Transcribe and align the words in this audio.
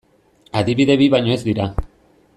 Adibide 0.61 0.97
bi 1.03 1.11
baino 1.17 1.37
ez 1.37 1.39
dira. 1.51 1.71